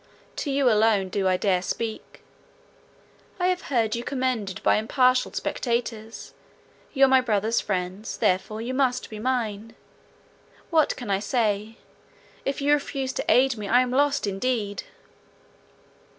To 0.37 0.49
you 0.49 0.67
alone 0.67 1.09
do 1.09 1.27
I 1.27 1.37
dare 1.37 1.61
speak; 1.61 2.23
I 3.39 3.49
have 3.49 3.61
heard 3.69 3.95
you 3.95 4.03
commended 4.03 4.59
by 4.63 4.77
impartial 4.77 5.31
spectators; 5.33 6.33
you 6.91 7.05
are 7.05 7.07
my 7.07 7.21
brother's 7.21 7.61
friends, 7.61 8.17
therefore 8.17 8.63
you 8.63 8.73
must 8.73 9.11
be 9.11 9.19
mine. 9.19 9.75
What 10.71 10.95
can 10.95 11.11
I 11.11 11.19
say? 11.19 11.77
if 12.45 12.61
you 12.61 12.73
refuse 12.73 13.13
to 13.13 13.25
aid 13.31 13.57
me, 13.57 13.67
I 13.67 13.81
am 13.81 13.91
lost 13.91 14.25
indeed!" 14.25 14.85